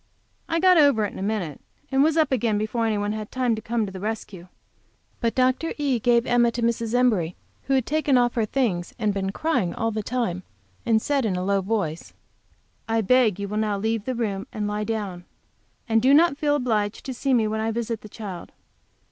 I 0.49 0.59
got 0.59 0.79
over 0.79 1.05
it 1.05 1.13
in 1.13 1.19
a 1.19 1.21
minute, 1.21 1.61
and 1.91 2.01
was 2.03 2.17
up 2.17 2.31
again 2.31 2.57
before 2.57 2.87
any 2.87 2.97
one 2.97 3.11
had 3.11 3.29
time 3.31 3.53
to 3.53 3.61
come 3.61 3.85
to 3.85 3.91
the 3.91 3.99
rescue. 3.99 4.47
But 5.19 5.35
Dr. 5.35 5.75
E. 5.77 5.99
gave 5.99 6.25
Emma 6.25 6.49
to 6.53 6.63
Mrs. 6.63 6.95
Embury, 6.95 7.35
who 7.65 7.75
had 7.75 7.85
taken 7.85 8.17
off 8.17 8.33
her 8.33 8.47
things 8.47 8.95
and 8.97 9.13
been 9.13 9.29
crying 9.31 9.75
all 9.75 9.91
the 9.91 10.01
time, 10.01 10.41
and 10.87 10.99
said 10.99 11.23
in 11.23 11.35
a 11.35 11.43
low 11.43 11.61
voice, 11.61 12.13
"I 12.89 13.01
beg 13.01 13.39
you 13.39 13.47
will 13.47 13.57
now 13.57 13.77
leave 13.77 14.05
the 14.05 14.15
room, 14.15 14.47
and 14.51 14.67
lie 14.67 14.85
down. 14.85 15.25
And 15.87 16.01
do 16.01 16.15
not 16.15 16.35
feel 16.35 16.55
obliged 16.55 17.05
to 17.05 17.13
see 17.13 17.35
me 17.35 17.47
when 17.47 17.59
I 17.59 17.69
visit 17.69 18.01
the 18.01 18.09
child. 18.09 18.51